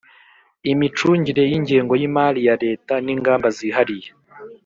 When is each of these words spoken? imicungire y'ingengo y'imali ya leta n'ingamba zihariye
imicungire 0.71 1.43
y'ingengo 1.51 1.93
y'imali 2.01 2.39
ya 2.47 2.55
leta 2.63 2.93
n'ingamba 3.05 3.47
zihariye 3.57 4.09